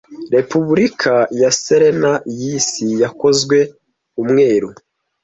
[0.35, 3.57] Repubulika ya Serene yisi yakozwe
[4.21, 4.69] umweru;